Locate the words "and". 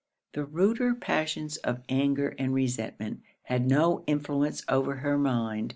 2.39-2.55